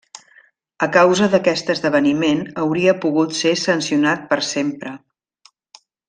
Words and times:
A 0.85 0.87
causa 0.95 1.25
d'aquest 1.33 1.67
esdeveniment 1.73 2.41
hauria 2.63 2.95
pogut 3.05 3.35
ser 3.43 3.51
sancionat 3.67 4.25
per 4.35 4.39
sempre. 4.53 4.95